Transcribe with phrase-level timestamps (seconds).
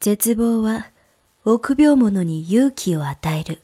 [0.00, 0.92] 絶望は
[1.44, 3.62] 臆病者に勇気を与える。